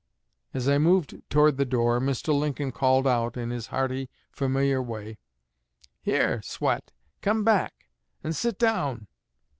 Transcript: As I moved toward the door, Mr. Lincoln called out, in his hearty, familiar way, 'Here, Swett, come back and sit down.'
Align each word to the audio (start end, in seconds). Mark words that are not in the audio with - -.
As 0.51 0.67
I 0.67 0.79
moved 0.79 1.13
toward 1.29 1.57
the 1.57 1.63
door, 1.63 1.99
Mr. 1.99 2.33
Lincoln 2.33 2.71
called 2.71 3.05
out, 3.05 3.37
in 3.37 3.51
his 3.51 3.67
hearty, 3.67 4.09
familiar 4.31 4.81
way, 4.81 5.19
'Here, 6.01 6.41
Swett, 6.41 6.91
come 7.21 7.43
back 7.43 7.87
and 8.23 8.35
sit 8.35 8.57
down.' 8.57 9.05